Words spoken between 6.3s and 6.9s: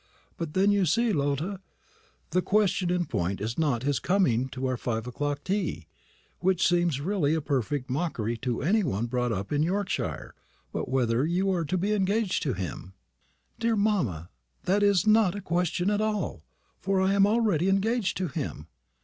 which